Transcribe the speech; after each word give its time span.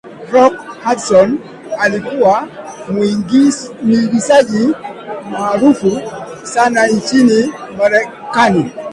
rock 0.31 0.55
hudson 0.83 1.39
alikuwa 1.79 2.47
muigizaji 3.81 4.67
maarufu 5.31 6.01
sana 6.43 6.87
nchini 6.87 7.53
marekani 7.77 8.71